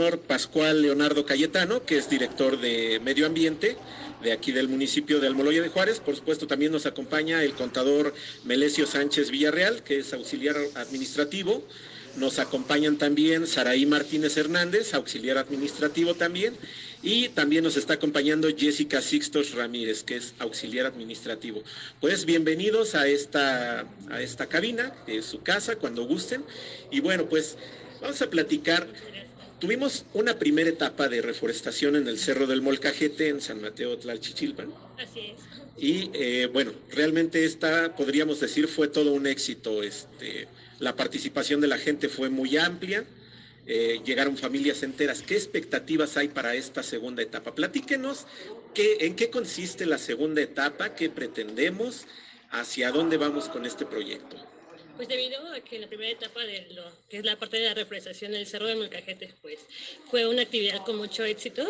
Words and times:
Pascual 0.00 0.80
Leonardo 0.80 1.26
Cayetano, 1.26 1.84
que 1.84 1.98
es 1.98 2.08
director 2.08 2.58
de 2.58 3.00
Medio 3.00 3.26
Ambiente 3.26 3.76
de 4.22 4.32
aquí 4.32 4.50
del 4.50 4.66
municipio 4.66 5.20
de 5.20 5.26
Almoloya 5.26 5.60
de 5.60 5.68
Juárez. 5.68 6.00
Por 6.00 6.16
supuesto, 6.16 6.46
también 6.46 6.72
nos 6.72 6.86
acompaña 6.86 7.42
el 7.44 7.52
contador 7.52 8.14
Melesio 8.44 8.86
Sánchez 8.86 9.30
Villarreal, 9.30 9.82
que 9.82 9.98
es 9.98 10.14
auxiliar 10.14 10.56
administrativo. 10.74 11.62
Nos 12.16 12.38
acompañan 12.38 12.96
también 12.96 13.46
Saraí 13.46 13.84
Martínez 13.84 14.38
Hernández, 14.38 14.94
auxiliar 14.94 15.36
administrativo 15.36 16.14
también. 16.14 16.54
Y 17.02 17.28
también 17.28 17.62
nos 17.64 17.76
está 17.76 17.94
acompañando 17.94 18.48
Jessica 18.56 19.02
Sixtos 19.02 19.52
Ramírez, 19.52 20.02
que 20.02 20.16
es 20.16 20.32
auxiliar 20.38 20.86
administrativo. 20.86 21.62
Pues 22.00 22.24
bienvenidos 22.24 22.94
a 22.94 23.06
esta, 23.06 23.84
a 24.10 24.22
esta 24.22 24.46
cabina, 24.46 24.94
que 25.04 25.20
su 25.20 25.42
casa, 25.42 25.76
cuando 25.76 26.06
gusten. 26.06 26.42
Y 26.90 27.00
bueno, 27.00 27.26
pues 27.28 27.58
vamos 28.00 28.20
a 28.22 28.30
platicar 28.30 28.86
Tuvimos 29.60 30.06
una 30.14 30.38
primera 30.38 30.70
etapa 30.70 31.08
de 31.08 31.20
reforestación 31.20 31.94
en 31.94 32.08
el 32.08 32.18
Cerro 32.18 32.46
del 32.46 32.62
Molcajete, 32.62 33.28
en 33.28 33.42
San 33.42 33.60
Mateo 33.60 33.98
Tlalchichilpan. 33.98 34.72
Así 34.98 35.20
es. 35.20 35.50
Y 35.76 36.10
eh, 36.14 36.48
bueno, 36.50 36.72
realmente 36.90 37.44
esta, 37.44 37.94
podríamos 37.94 38.40
decir, 38.40 38.68
fue 38.68 38.88
todo 38.88 39.12
un 39.12 39.26
éxito. 39.26 39.82
Este, 39.82 40.48
la 40.78 40.96
participación 40.96 41.60
de 41.60 41.68
la 41.68 41.76
gente 41.76 42.08
fue 42.08 42.30
muy 42.30 42.56
amplia. 42.56 43.04
Eh, 43.66 44.00
llegaron 44.04 44.38
familias 44.38 44.82
enteras. 44.82 45.20
¿Qué 45.20 45.34
expectativas 45.34 46.16
hay 46.16 46.28
para 46.28 46.54
esta 46.54 46.82
segunda 46.82 47.22
etapa? 47.22 47.54
Platíquenos 47.54 48.26
qué, 48.72 48.96
en 49.00 49.14
qué 49.14 49.28
consiste 49.28 49.84
la 49.84 49.98
segunda 49.98 50.40
etapa, 50.40 50.94
qué 50.94 51.10
pretendemos, 51.10 52.06
hacia 52.50 52.92
dónde 52.92 53.18
vamos 53.18 53.48
con 53.48 53.66
este 53.66 53.84
proyecto. 53.84 54.36
Pues 55.00 55.08
debido 55.08 55.40
a 55.54 55.60
que 55.60 55.78
la 55.78 55.86
primera 55.86 56.10
etapa 56.10 56.44
de 56.44 56.66
lo 56.74 56.82
que 57.08 57.16
es 57.16 57.24
la 57.24 57.38
parte 57.38 57.56
de 57.56 57.64
la 57.64 57.72
reforestación 57.72 58.32
del 58.32 58.46
Cerro 58.46 58.66
de 58.66 58.74
Molcajete, 58.74 59.32
pues 59.40 59.58
fue 60.10 60.26
una 60.26 60.42
actividad 60.42 60.84
con 60.84 60.98
mucho 60.98 61.24
éxito. 61.24 61.66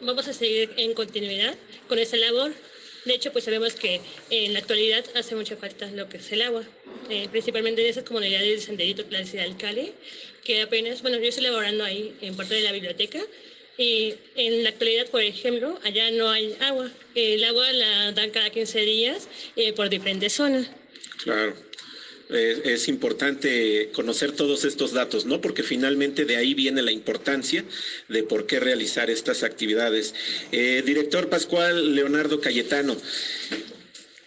vamos 0.00 0.26
a 0.26 0.32
seguir 0.32 0.74
en 0.76 0.92
continuidad 0.94 1.54
con 1.86 2.00
esa 2.00 2.16
labor. 2.16 2.52
De 3.04 3.14
hecho, 3.14 3.30
pues 3.30 3.44
sabemos 3.44 3.74
que 3.74 4.00
en 4.30 4.54
la 4.54 4.58
actualidad 4.58 5.04
hace 5.14 5.36
mucha 5.36 5.56
falta 5.56 5.88
lo 5.92 6.08
que 6.08 6.16
es 6.16 6.32
el 6.32 6.42
agua, 6.42 6.64
eh, 7.10 7.28
principalmente 7.30 7.82
en 7.82 7.90
esas 7.90 8.02
comunidades 8.02 8.48
de 8.48 8.60
Senderito, 8.60 9.06
Clase 9.06 9.36
de 9.36 9.44
Alcalde, 9.44 9.92
que 10.42 10.62
apenas, 10.62 11.02
bueno, 11.02 11.20
yo 11.20 11.28
estoy 11.28 11.44
elaborando 11.44 11.84
ahí 11.84 12.12
en 12.22 12.34
parte 12.34 12.54
de 12.54 12.62
la 12.62 12.72
biblioteca, 12.72 13.20
y 13.78 14.16
en 14.34 14.64
la 14.64 14.70
actualidad, 14.70 15.06
por 15.10 15.22
ejemplo, 15.22 15.78
allá 15.84 16.10
no 16.10 16.28
hay 16.28 16.56
agua. 16.58 16.90
El 17.14 17.44
agua 17.44 17.70
la 17.70 18.10
dan 18.10 18.30
cada 18.30 18.50
15 18.50 18.80
días 18.80 19.28
eh, 19.54 19.72
por 19.74 19.88
diferentes 19.88 20.32
zonas. 20.32 20.68
Claro 21.22 21.65
es, 22.30 22.88
importante 22.88 23.90
conocer 23.92 24.32
todos 24.32 24.64
estos 24.64 24.92
datos, 24.92 25.26
¿no? 25.26 25.40
Porque 25.40 25.62
finalmente 25.62 26.24
de 26.24 26.36
ahí 26.36 26.54
viene 26.54 26.82
la 26.82 26.92
importancia 26.92 27.64
de 28.08 28.22
por 28.22 28.46
qué 28.46 28.60
realizar 28.60 29.10
estas 29.10 29.42
actividades. 29.42 30.14
Eh, 30.52 30.82
director 30.84 31.28
Pascual 31.28 31.94
Leonardo 31.94 32.40
Cayetano, 32.40 32.96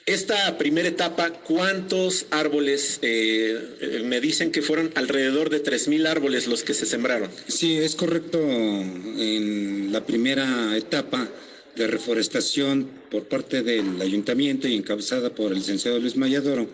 esta 0.09 0.57
primera 0.57 0.87
etapa, 0.87 1.29
¿cuántos 1.29 2.25
árboles? 2.31 2.97
Eh, 3.03 4.01
me 4.05 4.19
dicen 4.19 4.51
que 4.51 4.63
fueron 4.63 4.91
alrededor 4.95 5.51
de 5.51 5.63
3.000 5.63 6.07
árboles 6.07 6.47
los 6.47 6.63
que 6.63 6.73
se 6.73 6.87
sembraron. 6.87 7.29
Sí, 7.47 7.77
es 7.77 7.95
correcto. 7.95 8.39
En 8.41 9.91
la 9.91 10.03
primera 10.05 10.75
etapa 10.75 11.29
de 11.75 11.85
reforestación 11.85 12.89
por 13.11 13.25
parte 13.25 13.61
del 13.61 14.01
ayuntamiento 14.01 14.67
y 14.67 14.75
encabezada 14.75 15.29
por 15.29 15.51
el 15.51 15.59
licenciado 15.59 15.99
Luis 15.99 16.15
Mayadoro, 16.15 16.67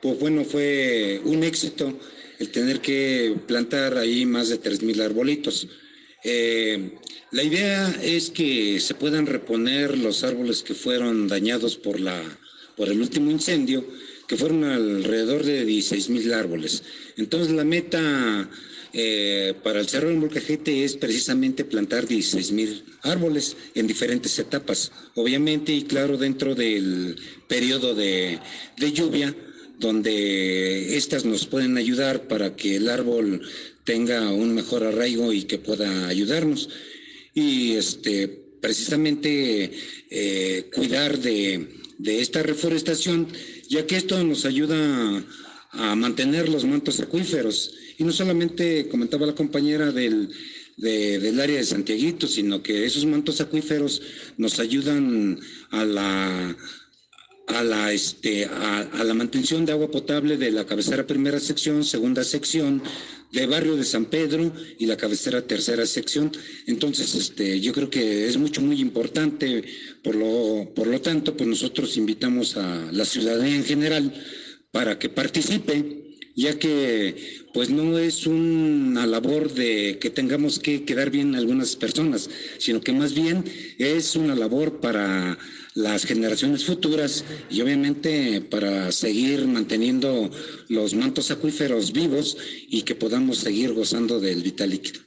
pues 0.00 0.18
bueno, 0.18 0.44
fue 0.44 1.20
un 1.24 1.44
éxito 1.44 1.98
el 2.38 2.50
tener 2.50 2.80
que 2.80 3.36
plantar 3.46 3.98
ahí 3.98 4.24
más 4.24 4.48
de 4.48 4.60
3.000 4.60 5.00
arbolitos. 5.02 5.66
Eh, 6.24 6.92
la 7.30 7.42
idea 7.42 7.88
es 8.02 8.30
que 8.30 8.80
se 8.80 8.94
puedan 8.94 9.26
reponer 9.26 9.98
los 9.98 10.24
árboles 10.24 10.62
que 10.62 10.74
fueron 10.74 11.28
dañados 11.28 11.76
por, 11.76 12.00
la, 12.00 12.22
por 12.76 12.88
el 12.88 13.00
último 13.00 13.30
incendio, 13.30 13.84
que 14.26 14.36
fueron 14.36 14.64
alrededor 14.64 15.42
de 15.44 15.66
16.000 15.66 16.32
árboles. 16.32 16.82
Entonces 17.16 17.52
la 17.52 17.64
meta 17.64 18.48
eh, 18.92 19.54
para 19.62 19.80
el 19.80 19.88
Cerro 19.88 20.08
del 20.08 20.18
Molcajete 20.18 20.84
es 20.84 20.96
precisamente 20.96 21.64
plantar 21.64 22.06
16.000 22.06 22.82
árboles 23.02 23.56
en 23.74 23.86
diferentes 23.86 24.38
etapas. 24.38 24.92
Obviamente 25.14 25.72
y 25.72 25.82
claro 25.82 26.16
dentro 26.16 26.54
del 26.54 27.16
periodo 27.48 27.94
de, 27.94 28.38
de 28.76 28.92
lluvia 28.92 29.34
donde 29.78 30.96
estas 30.96 31.24
nos 31.24 31.46
pueden 31.46 31.76
ayudar 31.76 32.26
para 32.26 32.56
que 32.56 32.76
el 32.76 32.88
árbol 32.88 33.42
tenga 33.84 34.30
un 34.32 34.54
mejor 34.54 34.84
arraigo 34.84 35.32
y 35.32 35.44
que 35.44 35.58
pueda 35.58 36.08
ayudarnos. 36.08 36.68
Y 37.34 37.72
este, 37.72 38.28
precisamente 38.60 39.70
eh, 40.10 40.70
cuidar 40.74 41.18
de, 41.18 41.68
esta 42.04 42.42
reforestación, 42.42 43.28
ya 43.68 43.86
que 43.86 43.96
esto 43.96 44.22
nos 44.24 44.44
ayuda 44.44 45.24
a 45.70 45.94
mantener 45.94 46.48
los 46.48 46.64
mantos 46.64 47.00
acuíferos. 47.00 47.74
Y 47.98 48.04
no 48.04 48.12
solamente 48.12 48.88
comentaba 48.88 49.26
la 49.26 49.34
compañera 49.34 49.90
del, 49.92 50.28
del 50.76 51.40
área 51.40 51.56
de 51.58 51.64
Santiaguito, 51.64 52.26
sino 52.26 52.62
que 52.62 52.84
esos 52.84 53.04
mantos 53.06 53.40
acuíferos 53.40 54.02
nos 54.36 54.58
ayudan 54.60 55.40
a 55.70 55.84
la 55.84 56.56
a 57.48 57.62
la, 57.62 57.92
este, 57.92 58.44
a, 58.44 59.04
la 59.04 59.14
mantención 59.14 59.64
de 59.64 59.72
agua 59.72 59.90
potable 59.90 60.36
de 60.36 60.50
la 60.50 60.66
cabecera 60.66 61.06
primera 61.06 61.40
sección, 61.40 61.84
segunda 61.84 62.24
sección, 62.24 62.82
de 63.32 63.46
barrio 63.46 63.76
de 63.76 63.84
San 63.84 64.06
Pedro 64.06 64.52
y 64.78 64.86
la 64.86 64.96
cabecera 64.96 65.42
tercera 65.42 65.84
sección. 65.86 66.32
Entonces, 66.66 67.14
este, 67.14 67.60
yo 67.60 67.72
creo 67.72 67.90
que 67.90 68.26
es 68.26 68.36
mucho, 68.36 68.62
muy 68.62 68.80
importante. 68.80 69.64
Por 70.02 70.14
lo, 70.14 70.72
por 70.74 70.86
lo 70.86 71.00
tanto, 71.00 71.36
pues 71.36 71.48
nosotros 71.48 71.96
invitamos 71.96 72.56
a 72.56 72.90
la 72.92 73.04
ciudadanía 73.04 73.56
en 73.56 73.64
general 73.64 74.14
para 74.70 74.98
que 74.98 75.08
participe 75.08 76.07
ya 76.38 76.56
que 76.56 77.42
pues 77.52 77.68
no 77.68 77.98
es 77.98 78.24
una 78.24 79.06
labor 79.06 79.52
de 79.52 79.98
que 80.00 80.08
tengamos 80.08 80.60
que 80.60 80.84
quedar 80.84 81.10
bien 81.10 81.34
algunas 81.34 81.74
personas, 81.74 82.30
sino 82.58 82.80
que 82.80 82.92
más 82.92 83.12
bien 83.12 83.44
es 83.78 84.14
una 84.14 84.36
labor 84.36 84.78
para 84.78 85.36
las 85.74 86.04
generaciones 86.06 86.64
futuras 86.64 87.24
y 87.50 87.60
obviamente 87.60 88.40
para 88.40 88.92
seguir 88.92 89.48
manteniendo 89.48 90.30
los 90.68 90.94
mantos 90.94 91.32
acuíferos 91.32 91.92
vivos 91.92 92.36
y 92.68 92.82
que 92.82 92.94
podamos 92.94 93.38
seguir 93.38 93.72
gozando 93.72 94.20
del 94.20 94.40
vital 94.40 94.70
líquido. 94.70 95.00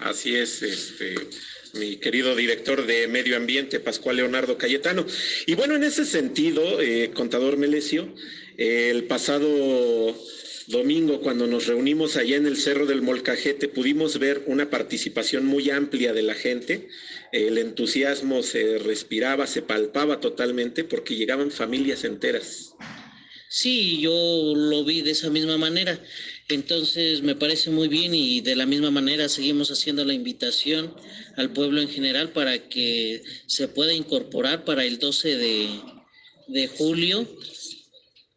Así 0.00 0.34
es, 0.34 0.62
este 0.62 1.14
mi 1.74 1.96
querido 1.96 2.34
director 2.34 2.84
de 2.84 3.06
Medio 3.06 3.36
Ambiente, 3.36 3.80
Pascual 3.80 4.16
Leonardo 4.16 4.58
Cayetano. 4.58 5.06
Y 5.46 5.54
bueno, 5.54 5.76
en 5.76 5.84
ese 5.84 6.04
sentido, 6.04 6.82
eh, 6.82 7.12
contador 7.14 7.56
Melesio, 7.56 8.12
el 8.58 9.04
pasado 9.04 10.14
domingo, 10.68 11.20
cuando 11.20 11.46
nos 11.46 11.66
reunimos 11.66 12.16
allá 12.16 12.36
en 12.36 12.46
el 12.46 12.56
Cerro 12.56 12.86
del 12.86 13.02
Molcajete, 13.02 13.68
pudimos 13.68 14.18
ver 14.18 14.42
una 14.46 14.70
participación 14.70 15.44
muy 15.46 15.70
amplia 15.70 16.12
de 16.12 16.22
la 16.22 16.34
gente. 16.34 16.88
El 17.32 17.58
entusiasmo 17.58 18.42
se 18.42 18.78
respiraba, 18.78 19.46
se 19.46 19.62
palpaba 19.62 20.20
totalmente 20.20 20.84
porque 20.84 21.16
llegaban 21.16 21.50
familias 21.50 22.04
enteras. 22.04 22.74
Sí, 23.48 24.00
yo 24.00 24.54
lo 24.56 24.82
vi 24.84 25.02
de 25.02 25.10
esa 25.10 25.28
misma 25.28 25.58
manera. 25.58 26.02
Entonces 26.48 27.22
me 27.22 27.34
parece 27.34 27.70
muy 27.70 27.88
bien 27.88 28.14
y 28.14 28.40
de 28.40 28.56
la 28.56 28.64
misma 28.66 28.90
manera 28.90 29.28
seguimos 29.28 29.70
haciendo 29.70 30.04
la 30.04 30.14
invitación 30.14 30.94
al 31.36 31.52
pueblo 31.52 31.80
en 31.80 31.88
general 31.88 32.32
para 32.32 32.68
que 32.68 33.22
se 33.46 33.68
pueda 33.68 33.92
incorporar 33.92 34.64
para 34.64 34.84
el 34.84 34.98
12 34.98 35.36
de, 35.36 35.68
de 36.48 36.66
julio 36.68 37.28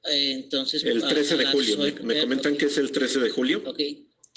entonces, 0.08 0.84
el 0.84 1.04
13 1.04 1.38
de 1.38 1.46
julio, 1.46 1.78
me, 2.04 2.20
comentan 2.22 2.58
que 2.58 2.66
es 2.66 2.78
el 2.78 2.92
13 2.92 3.20
de 3.20 3.30
julio. 3.30 3.64
Ok, 3.66 3.80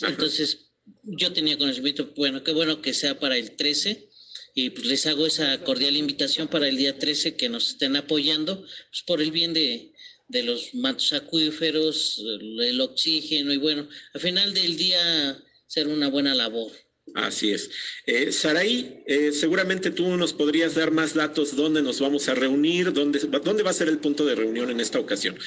entonces 0.07 0.71
yo 1.05 1.33
tenía 1.33 1.59
conocimiento, 1.59 2.13
bueno, 2.17 2.43
qué 2.43 2.53
bueno 2.53 2.81
que 2.81 2.95
sea 2.95 3.19
para 3.19 3.37
el 3.37 3.57
13 3.57 4.09
y 4.55 4.71
pues 4.71 4.87
les 4.87 5.07
hago 5.07 5.27
esa 5.27 5.63
cordial 5.63 5.97
invitación 5.97 6.49
para 6.49 6.69
el 6.69 6.77
día 6.77 6.99
13 6.99 7.37
que 7.37 7.49
nos 7.49 7.71
estén 7.71 7.97
apoyando 7.97 8.61
pues, 8.61 9.03
por 9.07 9.21
el 9.21 9.31
bien 9.31 9.53
de, 9.53 9.93
de 10.29 10.43
los 10.43 10.75
mantos 10.75 11.13
acuíferos, 11.13 12.23
el 12.61 12.81
oxígeno 12.81 13.53
y 13.53 13.57
bueno, 13.57 13.89
al 14.15 14.21
final 14.21 14.55
del 14.55 14.77
día 14.77 15.43
ser 15.67 15.89
una 15.89 16.09
buena 16.09 16.35
labor. 16.35 16.73
Así 17.15 17.53
es. 17.53 17.71
Eh, 18.07 18.33
Saraí, 18.33 19.03
eh, 19.07 19.33
seguramente 19.33 19.91
tú 19.91 20.17
nos 20.17 20.33
podrías 20.33 20.75
dar 20.75 20.91
más 20.91 21.15
datos 21.15 21.57
dónde 21.57 21.83
nos 21.83 22.01
vamos 22.01 22.29
a 22.29 22.35
reunir, 22.35 22.93
dónde, 22.93 23.19
dónde 23.19 23.63
va 23.63 23.71
a 23.71 23.75
ser 23.75 23.89
el 23.89 23.99
punto 23.99 24.25
de 24.25 24.35
reunión 24.35 24.71
en 24.71 24.81
esta 24.81 25.01
ocasión. 25.01 25.39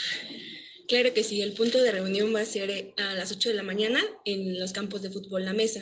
Claro 0.88 1.14
que 1.14 1.24
sí, 1.24 1.42
el 1.42 1.54
punto 1.54 1.82
de 1.82 1.92
reunión 1.92 2.36
va 2.36 2.42
a 2.42 2.46
ser 2.46 2.70
eh, 2.70 2.94
a 2.98 3.16
las 3.16 3.32
8 3.32 3.50
de 3.50 3.56
la 3.56 3.64
mañana 3.64 4.04
en 4.26 4.60
los 4.60 4.74
campos 4.74 5.02
de 5.02 5.10
fútbol 5.10 5.46
La 5.46 5.54
Mesa. 5.54 5.82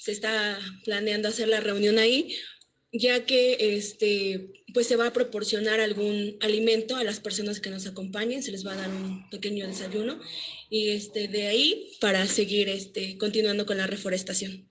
Se 0.00 0.12
está 0.12 0.58
planeando 0.84 1.28
hacer 1.28 1.48
la 1.48 1.60
reunión 1.60 1.98
ahí, 1.98 2.34
ya 2.92 3.26
que 3.26 3.76
este, 3.76 4.64
pues 4.72 4.86
se 4.86 4.96
va 4.96 5.08
a 5.08 5.12
proporcionar 5.12 5.80
algún 5.80 6.38
alimento 6.40 6.96
a 6.96 7.04
las 7.04 7.20
personas 7.20 7.60
que 7.60 7.70
nos 7.70 7.86
acompañen, 7.86 8.42
se 8.42 8.52
les 8.52 8.66
va 8.66 8.72
a 8.72 8.76
dar 8.76 8.88
un 8.88 9.28
pequeño 9.28 9.66
desayuno 9.66 10.18
y 10.70 10.88
este, 10.90 11.28
de 11.28 11.46
ahí 11.48 11.92
para 12.00 12.26
seguir 12.26 12.68
este, 12.68 13.18
continuando 13.18 13.66
con 13.66 13.76
la 13.76 13.86
reforestación. 13.86 14.68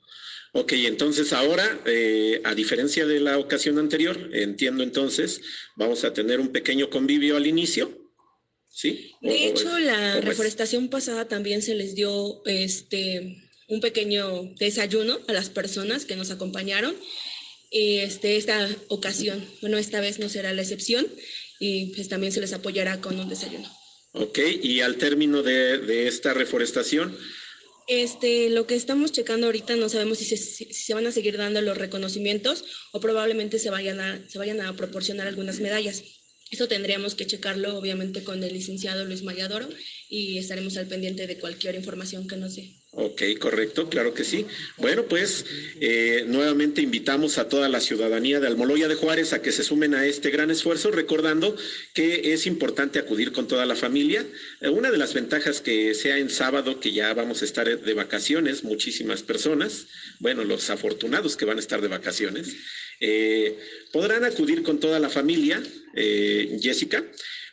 Ok, 0.54 0.74
entonces 0.74 1.34
ahora, 1.34 1.82
eh, 1.86 2.42
a 2.44 2.56
diferencia 2.56 3.06
de 3.06 3.20
la 3.20 3.38
ocasión 3.38 3.78
anterior, 3.78 4.30
entiendo 4.34 4.84
entonces, 4.84 5.42
vamos 5.76 6.04
a 6.04 6.14
tener 6.14 6.40
un 6.40 6.50
pequeño 6.50 6.90
convivio 6.90 7.38
al 7.38 7.48
inicio. 7.48 8.06
¿Sí? 8.70 9.12
De 9.22 9.48
hecho, 9.48 9.78
la 9.80 10.22
reforestación 10.22 10.90
pasada 10.90 11.28
también 11.28 11.62
se 11.62 11.74
les 11.74 11.96
dio 11.96 12.42
este 12.46 13.44
un 13.68 13.82
pequeño 13.82 14.54
desayuno 14.60 15.20
a 15.28 15.34
las 15.34 15.50
personas 15.50 16.06
que 16.06 16.16
nos 16.16 16.32
acompañaron. 16.32 16.96
Y 17.70 17.98
este, 17.98 18.38
esta 18.38 18.70
ocasión, 18.88 19.44
bueno, 19.62 19.78
esta 19.78 20.00
vez 20.00 20.20
no 20.20 20.30
será 20.30 20.54
la 20.54 20.62
excepción 20.62 21.06
y 21.60 21.88
pues 21.88 22.08
también 22.08 22.32
se 22.32 22.40
les 22.40 22.54
apoyará 22.54 23.02
con 23.02 23.20
un 23.20 23.28
desayuno. 23.28 23.70
Ok, 24.14 24.40
y 24.62 24.80
al 24.80 24.96
término 24.98 25.44
de, 25.44 25.80
de 25.80 26.08
esta 26.08 26.34
reforestación, 26.34 27.18
este, 27.88 28.50
lo 28.50 28.68
que 28.68 28.76
estamos 28.76 29.12
checando 29.12 29.48
ahorita 29.48 29.76
no 29.76 29.90
sabemos 29.90 30.20
si 30.20 30.38
se, 30.38 30.94
van 30.94 31.08
a 31.08 31.12
seguir 31.12 31.38
dando 31.38 31.62
los 31.62 31.78
reconocimientos 31.78 32.66
o 32.92 33.00
probablemente 33.00 33.60
se 33.60 33.70
vayan, 33.70 34.00
a, 34.00 34.30
se 34.30 34.38
vayan 34.38 34.62
a 34.62 34.76
proporcionar 34.76 35.28
algunas 35.28 35.60
medallas. 35.60 36.04
Eso 36.52 36.68
tendríamos 36.68 37.16
que 37.16 37.28
checarlo 37.28 37.78
obviamente 37.78 38.24
con 38.24 38.44
el 38.44 38.54
licenciado 38.54 39.06
Luis 39.06 39.24
Mayadoro 39.24 39.68
y 40.10 40.38
estaremos 40.38 40.78
al 40.78 40.88
pendiente 40.88 41.28
de 41.28 41.38
cualquier 41.38 41.76
información 41.76 42.28
que 42.28 42.38
nos 42.38 42.56
dé. 42.56 42.74
Ok, 42.92 43.22
correcto, 43.40 43.90
claro 43.90 44.14
que 44.14 44.24
sí. 44.24 44.46
Bueno, 44.78 45.06
pues 45.06 45.46
eh, 45.82 46.24
nuevamente 46.26 46.82
invitamos 46.82 47.38
a 47.38 47.50
toda 47.50 47.68
la 47.68 47.82
ciudadanía 47.82 48.40
de 48.40 48.48
Almoloya 48.48 48.88
de 48.88 48.96
Juárez 48.96 49.34
a 49.34 49.42
que 49.42 49.52
se 49.52 49.64
sumen 49.64 49.94
a 49.94 50.06
este 50.06 50.32
gran 50.32 50.50
esfuerzo, 50.50 50.90
recordando 50.90 51.56
que 51.94 52.34
es 52.34 52.48
importante 52.48 52.98
acudir 52.98 53.34
con 53.34 53.48
toda 53.48 53.66
la 53.66 53.76
familia. 53.76 54.26
Eh, 54.62 54.70
una 54.70 54.90
de 54.90 54.98
las 54.98 55.14
ventajas 55.14 55.62
que 55.62 55.94
sea 55.94 56.18
en 56.18 56.30
sábado, 56.30 56.80
que 56.80 56.94
ya 56.94 57.14
vamos 57.14 57.42
a 57.42 57.46
estar 57.46 57.80
de 57.80 57.94
vacaciones, 57.94 58.64
muchísimas 58.64 59.22
personas, 59.22 59.88
bueno, 60.20 60.44
los 60.46 60.70
afortunados 60.70 61.36
que 61.36 61.46
van 61.46 61.58
a 61.58 61.62
estar 61.62 61.82
de 61.82 61.90
vacaciones, 61.90 62.56
eh, 63.00 63.58
podrán 63.92 64.24
acudir 64.24 64.64
con 64.64 64.80
toda 64.80 65.00
la 65.00 65.10
familia, 65.10 65.62
eh, 65.96 66.58
Jessica 66.62 67.04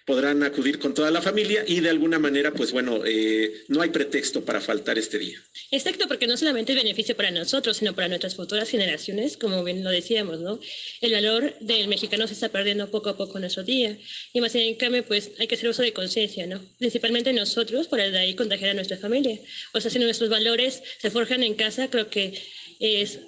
podrán 0.05 0.43
acudir 0.43 0.79
con 0.79 0.93
toda 0.93 1.11
la 1.11 1.23
familia 1.23 1.65
y 1.67 1.81
de 1.81 1.89
alguna 1.89 2.19
manera, 2.19 2.53
pues 2.53 2.73
bueno, 2.73 3.03
eh, 3.07 3.65
no 3.69 3.81
hay 3.81 3.89
pretexto 3.89 4.45
para 4.45 4.61
faltar 4.61 4.99
este 4.99 5.19
día. 5.19 5.39
Exacto, 5.71 6.07
porque 6.09 6.27
no 6.27 6.37
solamente 6.37 6.73
es 6.73 6.79
beneficio 6.79 7.17
para 7.17 7.31
nosotros, 7.31 7.79
sino 7.79 7.95
para 7.95 8.09
nuestras 8.09 8.35
futuras 8.35 8.69
generaciones, 8.69 9.39
como 9.39 9.65
bien 9.65 9.83
lo 9.83 9.91
decíamos, 9.91 10.41
¿no? 10.41 10.61
El 11.01 11.13
valor 11.13 11.55
del 11.61 11.89
mexicano 11.89 12.27
se 12.27 12.35
está 12.35 12.51
perdiendo 12.51 12.91
poco 12.91 13.09
a 13.09 13.17
poco 13.17 13.39
en 13.39 13.43
nuestro 13.43 13.65
día. 13.65 13.97
Y 14.35 14.41
más 14.41 14.55
en 14.55 14.75
cambio, 14.75 15.05
pues 15.05 15.31
hay 15.39 15.47
que 15.47 15.55
hacer 15.55 15.71
uso 15.71 15.83
de 15.83 15.95
conciencia, 15.95 16.47
¿no? 16.47 16.61
Principalmente 16.79 17.33
nosotros, 17.33 17.89
para 17.89 18.11
de 18.11 18.19
ahí 18.19 18.35
contagiar 18.35 18.71
a 18.71 18.75
nuestra 18.75 18.99
familia. 18.99 19.39
O 19.73 19.81
sea, 19.81 19.91
si 19.91 19.99
nuestros 19.99 20.29
valores 20.29 20.83
se 21.01 21.11
forjan 21.11 21.43
en 21.43 21.55
casa, 21.55 21.89
creo 21.89 22.11
que 22.11 22.43
es 22.79 23.21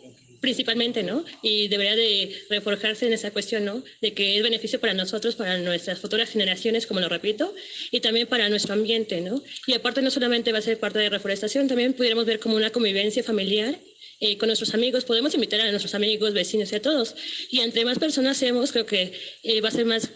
principalmente, 0.47 1.03
¿no? 1.03 1.25
Y 1.43 1.67
debería 1.67 1.97
de 1.97 2.33
reforjarse 2.49 3.05
en 3.05 3.13
esa 3.13 3.33
cuestión, 3.33 3.65
¿no? 3.65 3.83
De 4.01 4.13
que 4.15 4.37
es 4.37 4.45
beneficio 4.45 4.79
para 4.79 4.95
nosotros, 4.95 5.35
para 5.35 5.59
nuestras 5.59 5.99
futuras 5.99 6.31
generaciones, 6.31 6.87
como 6.87 7.01
lo 7.01 7.09
repito, 7.09 7.53
y 7.91 7.99
también 7.99 8.29
para 8.29 8.49
nuestro 8.49 8.75
ambiente, 8.75 9.21
¿no? 9.21 9.43
Y 9.67 9.73
aparte 9.73 10.03
no 10.03 10.11
solamente 10.13 10.53
va 10.53 10.59
a 10.59 10.63
ser 10.63 10.79
parte 10.79 11.01
de 11.01 11.11
reforestación, 11.11 11.67
también 11.67 11.95
pudiéramos 11.95 12.27
ver 12.27 12.39
como 12.39 12.55
una 12.55 12.71
convivencia 12.71 13.25
familiar 13.25 13.77
eh, 14.21 14.39
con 14.39 14.47
nuestros 14.47 14.73
amigos, 14.73 15.05
podemos 15.05 15.35
invitar 15.35 15.61
a 15.63 15.69
nuestros 15.69 15.97
amigos, 15.97 16.33
vecinos 16.33 16.71
y 16.71 16.77
a 16.77 16.81
todos. 16.81 17.17
Y 17.51 17.59
entre 17.59 17.85
más 17.85 17.99
personas 17.99 18.37
seamos, 18.37 18.71
creo 18.71 18.87
que 18.87 19.19
eh, 19.43 19.61
va 19.61 19.71
a 19.71 19.73
ser 19.73 19.85
más 19.85 20.11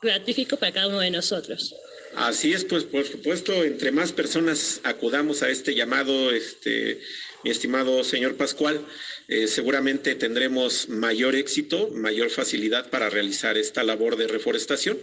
gratífico 0.00 0.56
para 0.56 0.72
cada 0.72 0.88
uno 0.88 1.00
de 1.00 1.10
nosotros. 1.10 1.74
Así 2.16 2.54
es, 2.54 2.64
pues 2.64 2.84
por 2.84 3.04
supuesto, 3.04 3.52
entre 3.64 3.92
más 3.92 4.12
personas 4.12 4.80
acudamos 4.82 5.42
a 5.42 5.50
este 5.50 5.74
llamado, 5.74 6.30
este, 6.30 7.00
mi 7.44 7.50
estimado 7.50 8.02
señor 8.04 8.36
Pascual, 8.36 8.84
eh, 9.28 9.46
seguramente 9.46 10.14
tendremos 10.14 10.88
mayor 10.88 11.36
éxito, 11.36 11.90
mayor 11.92 12.30
facilidad 12.30 12.90
para 12.90 13.10
realizar 13.10 13.58
esta 13.58 13.84
labor 13.84 14.16
de 14.16 14.26
reforestación 14.26 14.98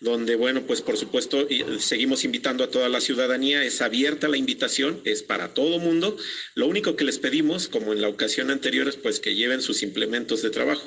donde, 0.00 0.36
bueno, 0.36 0.64
pues 0.66 0.80
por 0.80 0.96
supuesto 0.96 1.48
seguimos 1.80 2.24
invitando 2.24 2.62
a 2.62 2.70
toda 2.70 2.88
la 2.88 3.00
ciudadanía, 3.00 3.64
es 3.64 3.82
abierta 3.82 4.28
la 4.28 4.36
invitación, 4.36 5.00
es 5.04 5.22
para 5.22 5.54
todo 5.54 5.78
mundo. 5.78 6.16
Lo 6.54 6.66
único 6.66 6.94
que 6.94 7.04
les 7.04 7.18
pedimos, 7.18 7.68
como 7.68 7.92
en 7.92 8.00
la 8.00 8.08
ocasión 8.08 8.50
anterior, 8.50 8.88
es 8.88 8.96
pues 8.96 9.18
que 9.18 9.34
lleven 9.34 9.60
sus 9.60 9.82
implementos 9.82 10.42
de 10.42 10.50
trabajo. 10.50 10.86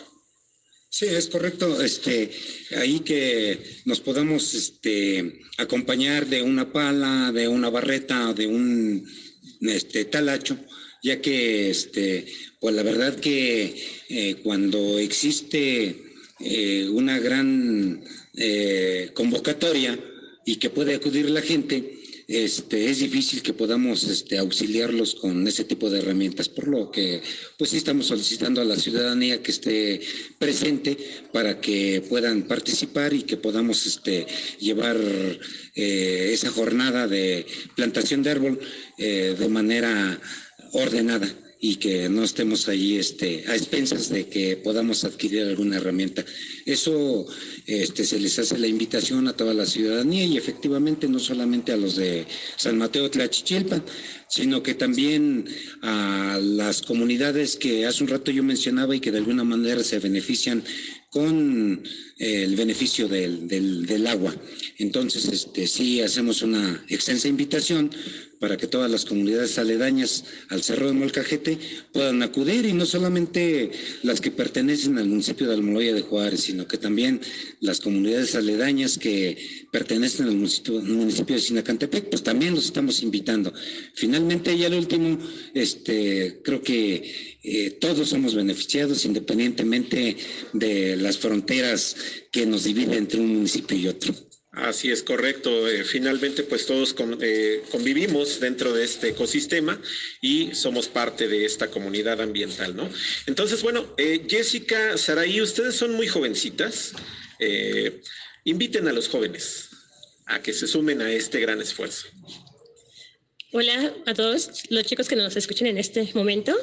Sí, 0.90 1.06
es 1.06 1.28
correcto. 1.28 1.82
Este, 1.82 2.32
ahí 2.78 3.00
que 3.00 3.82
nos 3.86 4.00
podamos 4.02 4.54
este, 4.54 5.42
acompañar 5.58 6.28
de 6.28 6.42
una 6.42 6.72
pala, 6.72 7.32
de 7.32 7.48
una 7.48 7.70
barreta, 7.70 8.34
de 8.34 8.48
un 8.48 9.10
este, 9.62 10.06
talacho, 10.06 10.58
ya 11.02 11.22
que 11.22 11.70
este, 11.70 12.26
pues 12.60 12.76
la 12.76 12.84
verdad 12.84 13.16
que 13.16 13.76
eh, 14.10 14.36
cuando 14.44 15.00
existe 15.00 15.96
eh, 16.40 16.88
una 16.90 17.20
gran 17.20 18.04
eh, 18.36 19.10
convocatoria 19.14 20.00
y 20.46 20.58
que 20.58 20.70
puede 20.70 20.96
acudir 20.96 21.30
la 21.30 21.42
gente, 21.42 21.98
este, 22.28 22.90
es 22.90 23.00
difícil 23.00 23.42
que 23.42 23.54
podamos 23.54 24.04
este, 24.04 24.38
auxiliarlos 24.38 25.16
con 25.16 25.46
ese 25.48 25.66
tipo 25.66 25.90
de 25.90 26.00
herramientas, 26.00 26.48
por 26.48 26.68
lo 26.68 26.90
que 26.90 27.22
pues 27.58 27.72
sí 27.72 27.78
estamos 27.78 28.06
solicitando 28.06 28.62
a 28.62 28.66
la 28.66 28.78
ciudadanía 28.78 29.44
que 29.44 29.52
esté 29.52 30.02
presente 30.40 30.98
para 31.34 31.60
que 31.60 32.02
puedan 32.08 32.44
participar 32.44 33.14
y 33.14 33.24
que 33.24 33.36
podamos 33.36 33.86
este, 33.86 34.28
llevar 34.60 34.98
esa 35.76 36.50
jornada 36.52 37.08
de 37.08 37.46
plantación 37.76 38.24
de 38.24 38.30
árbol 38.30 38.60
de 38.98 39.48
manera 39.50 40.22
ordenada 40.74 41.28
y 41.64 41.76
que 41.76 42.10
no 42.10 42.24
estemos 42.24 42.68
ahí 42.68 42.98
este, 42.98 43.46
a 43.48 43.56
expensas 43.56 44.10
de 44.10 44.28
que 44.28 44.58
podamos 44.58 45.04
adquirir 45.04 45.44
alguna 45.44 45.78
herramienta. 45.78 46.26
Eso 46.66 47.28
este, 47.68 48.04
se 48.04 48.20
les 48.20 48.40
hace 48.40 48.58
la 48.58 48.66
invitación 48.66 49.28
a 49.28 49.34
toda 49.34 49.54
la 49.54 49.68
ciudadanía 49.68 50.26
y 50.26 50.38
efectivamente 50.38 51.08
no 51.08 51.20
solamente 51.20 51.72
a 51.72 51.78
los 51.78 51.98
de 51.98 52.26
San 52.58 52.80
Mateo 52.80 53.12
Tlachichilpan, 53.12 53.84
sino 54.28 54.64
que 54.64 54.74
también 54.74 55.46
a 55.84 56.40
las 56.42 56.82
comunidades 56.82 57.58
que 57.58 57.86
hace 57.86 58.04
un 58.04 58.10
rato 58.10 58.32
yo 58.32 58.42
mencionaba 58.42 58.96
y 58.96 59.00
que 59.00 59.12
de 59.12 59.20
alguna 59.20 59.44
manera 59.44 59.84
se 59.84 60.00
benefician 60.00 60.64
con 61.12 61.84
eh, 62.18 62.44
el 62.44 62.56
beneficio 62.56 63.08
del, 63.08 63.48
del, 63.48 64.08
agua. 64.08 64.34
Entonces, 64.78 65.26
este, 65.26 65.68
sí 65.68 66.02
hacemos 66.02 66.42
una 66.42 66.84
extensa 66.88 67.28
invitación 67.28 67.92
para 68.40 68.58
que 68.58 68.66
todas 68.66 68.90
las 68.90 69.06
comunidades 69.06 69.60
aledañas 69.60 70.24
al 70.50 70.64
Cerro 70.64 70.88
de 70.88 70.94
Molcajete 70.94 71.60
puedan 71.92 72.24
acudir 72.24 72.66
y 72.66 72.74
no 72.74 72.88
solamente 72.88 73.72
las 74.02 74.20
que 74.20 74.32
pertenecen 74.32 74.98
al 74.98 75.08
municipio 75.08 75.48
de 75.48 75.54
Almoloya 75.54 75.94
de 75.94 76.02
Juárez, 76.02 76.42
sino 76.42 76.66
que 76.68 76.80
también 76.80 77.22
las 77.60 77.82
comunidades 77.82 78.34
aledañas 78.34 78.98
que 78.98 79.68
pertenecen 79.72 80.28
al 80.28 80.36
municipio, 80.36 80.82
municipio 80.82 81.36
de 81.36 81.42
Sinacantepec, 81.42 82.10
pues 82.10 82.24
también 82.24 82.56
los 82.56 82.66
estamos 82.66 83.04
invitando. 83.04 83.54
Finalmente, 83.94 84.58
ya 84.58 84.70
lo 84.70 84.78
último, 84.80 85.20
este, 85.54 86.42
creo 86.44 86.64
que 86.64 87.38
eh, 87.44 87.72
todos 87.80 88.10
somos 88.10 88.36
beneficiados 88.36 89.04
independientemente 89.06 90.16
de 90.54 90.96
las 91.02 91.18
fronteras 91.18 91.96
que 92.32 92.46
nos 92.46 92.64
dividen 92.64 92.94
entre 92.94 93.20
un 93.20 93.36
municipio 93.36 93.78
y 93.78 93.88
otro. 93.88 94.14
Así 94.52 94.92
es 94.92 95.02
correcto. 95.02 95.68
Eh, 95.70 95.86
finalmente, 95.86 96.44
pues 96.44 96.66
todos 96.66 96.94
con, 96.94 97.18
eh, 97.22 97.64
convivimos 97.72 98.40
dentro 98.42 98.74
de 98.74 98.84
este 98.84 99.10
ecosistema 99.10 99.82
y 100.22 100.54
somos 100.54 100.88
parte 100.90 101.30
de 101.30 101.46
esta 101.46 101.72
comunidad 101.72 102.20
ambiental, 102.20 102.76
¿no? 102.76 102.90
Entonces, 103.28 103.62
bueno, 103.62 103.94
eh, 103.98 104.26
Jessica, 104.28 104.98
Saraí, 104.98 105.42
ustedes 105.42 105.76
son 105.76 105.94
muy 105.94 106.08
jovencitas. 106.08 106.92
Eh, 107.40 108.02
inviten 108.44 108.88
a 108.90 108.94
los 108.94 109.08
jóvenes 109.08 109.70
a 110.26 110.42
que 110.42 110.54
se 110.54 110.68
sumen 110.68 111.02
a 111.02 111.12
este 111.12 111.40
gran 111.40 111.62
esfuerzo. 111.62 112.08
Hola 113.54 113.94
a 114.06 114.14
todos 114.14 114.64
los 114.70 114.84
chicos 114.86 115.08
que 115.08 115.16
nos 115.16 115.36
escuchen 115.36 115.68
en 115.68 115.78
este 115.78 116.10
momento. 116.14 116.56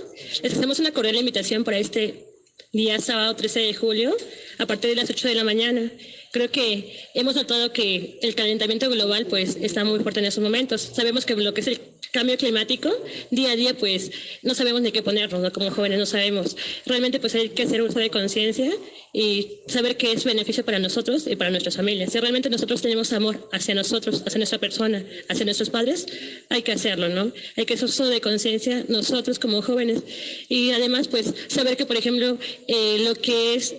Les 0.42 0.52
hacemos 0.52 0.78
una 0.78 0.92
cordial 0.92 1.16
invitación 1.16 1.64
para 1.64 1.78
este 1.78 2.27
día 2.72 3.00
sábado 3.00 3.34
13 3.34 3.60
de 3.60 3.74
julio 3.74 4.14
a 4.58 4.66
partir 4.66 4.90
de 4.90 4.96
las 4.96 5.08
8 5.08 5.28
de 5.28 5.34
la 5.34 5.44
mañana 5.44 5.90
creo 6.32 6.50
que 6.50 7.08
hemos 7.14 7.34
notado 7.34 7.72
que 7.72 8.18
el 8.22 8.34
calentamiento 8.34 8.88
global 8.90 9.26
pues 9.26 9.56
está 9.60 9.84
muy 9.84 10.00
fuerte 10.00 10.20
en 10.20 10.26
estos 10.26 10.42
momentos. 10.42 10.80
Sabemos 10.94 11.24
que 11.24 11.34
lo 11.36 11.54
que 11.54 11.60
es 11.60 11.66
el 11.68 11.80
cambio 12.12 12.36
climático, 12.36 12.90
día 13.30 13.52
a 13.52 13.56
día 13.56 13.76
pues 13.76 14.10
no 14.42 14.54
sabemos 14.54 14.80
ni 14.82 14.92
qué 14.92 15.02
ponernos, 15.02 15.40
¿no? 15.40 15.52
como 15.52 15.70
jóvenes 15.70 15.98
no 15.98 16.06
sabemos. 16.06 16.56
Realmente 16.86 17.20
pues 17.20 17.34
hay 17.34 17.50
que 17.50 17.62
hacer 17.62 17.82
uso 17.82 17.98
de 17.98 18.10
conciencia 18.10 18.72
y 19.12 19.60
saber 19.66 19.96
que 19.96 20.12
es 20.12 20.24
beneficio 20.24 20.64
para 20.64 20.78
nosotros 20.78 21.26
y 21.26 21.36
para 21.36 21.50
nuestras 21.50 21.76
familias. 21.76 22.12
Si 22.12 22.20
realmente 22.20 22.50
nosotros 22.50 22.82
tenemos 22.82 23.12
amor 23.12 23.48
hacia 23.52 23.74
nosotros, 23.74 24.22
hacia 24.26 24.38
nuestra 24.38 24.58
persona, 24.58 25.04
hacia 25.28 25.44
nuestros 25.44 25.70
padres, 25.70 26.06
hay 26.48 26.62
que 26.62 26.72
hacerlo, 26.72 27.08
¿no? 27.08 27.32
Hay 27.56 27.66
que 27.66 27.74
hacer 27.74 27.88
uso 27.88 28.06
de 28.06 28.20
conciencia 28.20 28.84
nosotros 28.88 29.38
como 29.38 29.62
jóvenes 29.62 30.02
y 30.48 30.70
además 30.70 31.08
pues 31.08 31.34
saber 31.48 31.76
que 31.76 31.86
por 31.86 31.96
ejemplo 31.96 32.38
eh, 32.66 32.98
lo 33.00 33.14
que 33.14 33.54
es 33.54 33.74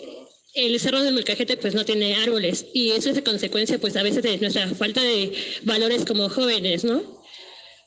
el 0.54 0.80
cerro 0.80 1.02
del 1.02 1.14
Molcajete 1.14 1.58
pues 1.58 1.76
no 1.76 1.86
tiene 1.86 2.16
árboles 2.16 2.66
y 2.74 2.92
eso 2.92 3.10
es 3.10 3.16
de 3.16 3.24
consecuencia 3.24 3.80
pues 3.80 3.96
a 3.96 4.04
veces 4.04 4.24
de 4.24 4.38
nuestra 4.38 4.68
falta 4.70 5.02
de 5.02 5.34
valores 5.64 6.06
como 6.06 6.30
jóvenes, 6.30 6.84
¿no? 6.84 7.22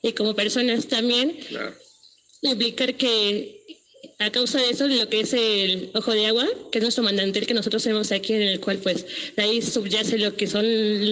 Y 0.02 0.12
como 0.12 0.34
personas 0.34 0.88
también. 0.88 1.38
Claro. 1.48 1.74
Implicar 2.42 2.96
que 2.96 3.61
a 4.18 4.30
causa 4.30 4.58
de 4.58 4.70
eso, 4.70 4.88
lo 4.88 5.08
que 5.08 5.20
es 5.20 5.32
el 5.32 5.90
Ojo 5.94 6.12
de 6.12 6.26
Agua, 6.26 6.46
que 6.70 6.78
es 6.78 6.82
nuestro 6.82 7.04
mandantel 7.04 7.46
que 7.46 7.54
nosotros 7.54 7.82
tenemos 7.82 8.10
aquí, 8.12 8.32
en 8.34 8.42
el 8.42 8.60
cual 8.60 8.78
pues 8.78 9.06
ahí 9.36 9.62
subyace 9.62 10.18
lo 10.18 10.36
que 10.36 10.46
son 10.46 10.64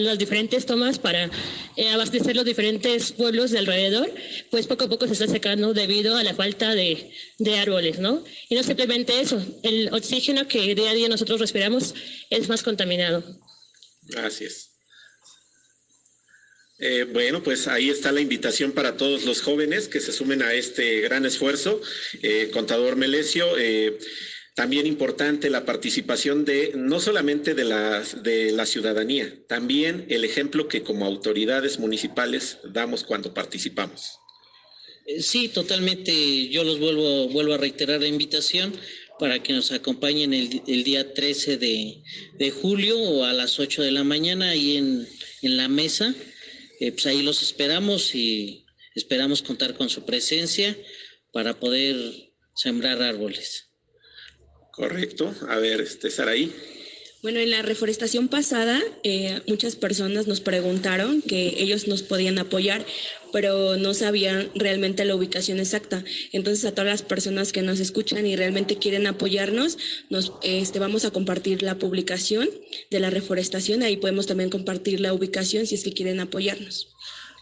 las 0.04 0.18
diferentes 0.18 0.66
tomas 0.66 0.99
para 0.99 1.30
eh, 1.76 1.88
abastecer 1.90 2.37
los 2.37 2.44
diferentes 2.44 3.12
pueblos 3.12 3.50
de 3.50 3.59
alrededor, 3.59 4.12
pues 4.50 4.66
poco 4.66 4.85
a 4.85 4.88
poco 4.88 5.06
se 5.06 5.12
está 5.12 5.26
secando 5.26 5.73
debido 5.73 6.16
a 6.16 6.23
la 6.23 6.35
falta 6.35 6.75
de, 6.75 7.11
de 7.38 7.59
árboles, 7.59 7.99
¿no? 7.99 8.25
Y 8.49 8.54
no 8.54 8.62
simplemente 8.62 9.20
eso, 9.20 9.40
el 9.62 9.92
oxígeno 9.92 10.49
que 10.49 10.75
día 10.75 10.90
a 10.90 10.94
día 10.94 11.09
nosotros 11.09 11.40
respiramos 11.40 11.94
es 12.30 12.49
más 12.49 12.62
contaminado. 12.62 13.23
Así 14.16 14.44
es. 14.44 14.69
Eh, 16.80 17.06
bueno, 17.12 17.42
pues 17.42 17.68
ahí 17.68 17.90
está 17.90 18.10
la 18.10 18.22
invitación 18.22 18.72
para 18.72 18.96
todos 18.96 19.25
los 19.25 19.42
jóvenes 19.42 19.87
que 19.87 20.00
se 20.00 20.12
sumen 20.12 20.42
a 20.42 20.54
este 20.54 21.00
gran 21.00 21.26
esfuerzo. 21.26 21.80
Eh, 22.22 22.49
contador 22.52 22.96
Melesio, 22.96 23.46
eh, 23.58 23.99
también 24.54 24.87
importante 24.87 25.50
la 25.50 25.66
participación 25.66 26.46
de 26.46 26.72
no 26.75 26.99
solamente 26.99 27.54
de 27.54 27.64
la, 27.64 28.02
de 28.22 28.52
la 28.52 28.64
ciudadanía, 28.64 29.32
también 29.46 30.06
el 30.08 30.25
ejemplo 30.25 30.68
que 30.68 30.82
como 30.82 31.04
autoridades 31.04 31.78
municipales 31.78 32.58
damos 32.64 33.04
cuando 33.04 33.34
participamos. 33.34 34.18
Sí, 35.18 35.49
totalmente. 35.49 36.49
Yo 36.49 36.64
los 36.64 36.78
vuelvo, 36.78 37.28
vuelvo 37.28 37.54
a 37.54 37.58
reiterar 37.58 38.00
la 38.00 38.06
invitación 38.06 38.72
para 39.18 39.42
que 39.42 39.52
nos 39.52 39.70
acompañen 39.70 40.32
el, 40.32 40.62
el 40.66 40.82
día 40.82 41.12
13 41.12 41.58
de, 41.58 42.02
de, 42.38 42.50
julio 42.50 42.99
o 42.99 43.25
a 43.25 43.34
las 43.34 43.60
8 43.60 43.82
de 43.82 43.90
la 43.90 44.02
mañana 44.02 44.50
ahí 44.50 44.78
en, 44.78 45.06
en 45.42 45.56
la 45.58 45.68
mesa 45.68 46.14
eh, 46.80 46.92
pues 46.92 47.06
ahí 47.06 47.22
los 47.22 47.42
esperamos 47.42 48.14
y 48.14 48.66
esperamos 48.94 49.42
contar 49.42 49.75
con 49.76 49.88
su 49.88 50.04
presencia 50.04 50.76
para 51.32 51.60
poder 51.60 51.96
sembrar 52.54 53.02
árboles. 53.02 53.70
Correcto. 54.72 55.34
A 55.49 55.58
ver, 55.58 55.80
este, 55.80 56.10
Saraí. 56.10 56.52
Bueno, 57.22 57.38
en 57.38 57.50
la 57.50 57.60
reforestación 57.60 58.28
pasada, 58.28 58.80
eh, 59.02 59.42
muchas 59.46 59.76
personas 59.76 60.26
nos 60.26 60.40
preguntaron 60.40 61.20
que 61.20 61.62
ellos 61.62 61.86
nos 61.86 62.02
podían 62.02 62.38
apoyar, 62.38 62.86
pero 63.30 63.76
no 63.76 63.92
sabían 63.92 64.50
realmente 64.54 65.04
la 65.04 65.14
ubicación 65.14 65.60
exacta. 65.60 66.02
Entonces, 66.32 66.64
a 66.64 66.72
todas 66.72 66.90
las 66.90 67.02
personas 67.02 67.52
que 67.52 67.60
nos 67.60 67.78
escuchan 67.78 68.26
y 68.26 68.36
realmente 68.36 68.76
quieren 68.76 69.06
apoyarnos, 69.06 69.76
nos 70.08 70.32
este, 70.42 70.78
vamos 70.78 71.04
a 71.04 71.10
compartir 71.10 71.62
la 71.62 71.78
publicación 71.78 72.48
de 72.90 73.00
la 73.00 73.10
reforestación. 73.10 73.82
Ahí 73.82 73.98
podemos 73.98 74.26
también 74.26 74.48
compartir 74.48 75.00
la 75.00 75.12
ubicación 75.12 75.66
si 75.66 75.74
es 75.74 75.84
que 75.84 75.92
quieren 75.92 76.20
apoyarnos. 76.20 76.88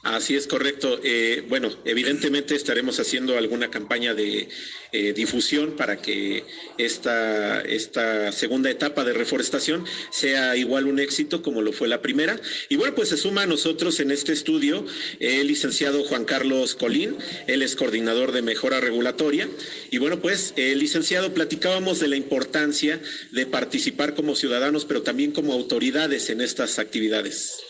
Así 0.04 0.36
es 0.36 0.46
correcto. 0.46 1.00
Eh, 1.02 1.44
bueno, 1.48 1.70
evidentemente 1.84 2.54
estaremos 2.54 3.00
haciendo 3.00 3.36
alguna 3.36 3.68
campaña 3.68 4.14
de 4.14 4.48
eh, 4.92 5.12
difusión 5.12 5.72
para 5.76 6.00
que 6.00 6.44
esta, 6.78 7.60
esta 7.62 8.30
segunda 8.30 8.70
etapa 8.70 9.04
de 9.04 9.12
reforestación 9.12 9.84
sea 10.10 10.56
igual 10.56 10.86
un 10.86 11.00
éxito 11.00 11.42
como 11.42 11.62
lo 11.62 11.72
fue 11.72 11.88
la 11.88 12.00
primera. 12.00 12.40
Y 12.68 12.76
bueno, 12.76 12.94
pues 12.94 13.08
se 13.08 13.16
suma 13.16 13.42
a 13.42 13.46
nosotros 13.46 13.98
en 13.98 14.12
este 14.12 14.32
estudio 14.32 14.86
el 15.18 15.48
licenciado 15.48 16.04
Juan 16.04 16.24
Carlos 16.24 16.76
Colín, 16.76 17.16
él 17.48 17.62
es 17.62 17.74
coordinador 17.74 18.30
de 18.30 18.42
mejora 18.42 18.80
regulatoria. 18.80 19.48
Y 19.90 19.98
bueno, 19.98 20.20
pues 20.20 20.54
el 20.56 20.78
licenciado 20.78 21.34
platicábamos 21.34 21.98
de 21.98 22.06
la 22.06 22.16
importancia 22.16 23.00
de 23.32 23.46
participar 23.46 24.14
como 24.14 24.36
ciudadanos, 24.36 24.84
pero 24.84 25.02
también 25.02 25.32
como 25.32 25.52
autoridades 25.52 26.30
en 26.30 26.40
estas 26.40 26.78
actividades. 26.78 27.67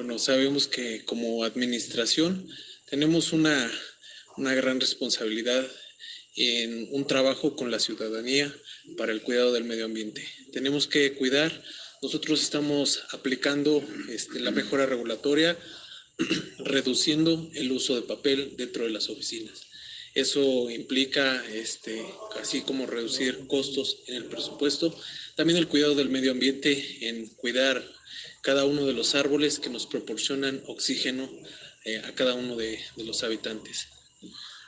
Bueno, 0.00 0.18
sabemos 0.18 0.66
que 0.66 1.04
como 1.04 1.44
administración 1.44 2.48
tenemos 2.88 3.34
una, 3.34 3.70
una 4.38 4.54
gran 4.54 4.80
responsabilidad 4.80 5.70
en 6.36 6.88
un 6.92 7.06
trabajo 7.06 7.54
con 7.54 7.70
la 7.70 7.78
ciudadanía 7.78 8.50
para 8.96 9.12
el 9.12 9.20
cuidado 9.20 9.52
del 9.52 9.64
medio 9.64 9.84
ambiente. 9.84 10.26
Tenemos 10.54 10.86
que 10.86 11.12
cuidar, 11.12 11.52
nosotros 12.00 12.40
estamos 12.40 13.02
aplicando 13.10 13.86
este, 14.08 14.40
la 14.40 14.52
mejora 14.52 14.86
regulatoria, 14.86 15.58
reduciendo 16.60 17.50
el 17.52 17.70
uso 17.70 17.94
de 17.94 18.00
papel 18.00 18.54
dentro 18.56 18.84
de 18.84 18.90
las 18.92 19.10
oficinas. 19.10 19.66
Eso 20.14 20.70
implica, 20.70 21.44
este, 21.52 22.02
así 22.40 22.62
como 22.62 22.86
reducir 22.86 23.46
costos 23.48 23.98
en 24.06 24.14
el 24.14 24.24
presupuesto, 24.24 24.98
también 25.36 25.58
el 25.58 25.68
cuidado 25.68 25.94
del 25.94 26.08
medio 26.08 26.30
ambiente, 26.30 27.06
en 27.06 27.26
cuidar 27.36 27.84
cada 28.42 28.64
uno 28.64 28.86
de 28.86 28.92
los 28.92 29.14
árboles 29.14 29.58
que 29.58 29.70
nos 29.70 29.86
proporcionan 29.86 30.62
oxígeno 30.66 31.30
eh, 31.84 31.98
a 32.04 32.14
cada 32.14 32.34
uno 32.34 32.56
de, 32.56 32.78
de 32.96 33.04
los 33.04 33.22
habitantes. 33.22 33.88